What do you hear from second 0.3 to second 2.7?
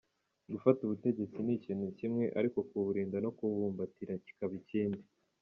Gufata ubutegetsi ni ikintu kimwe ariko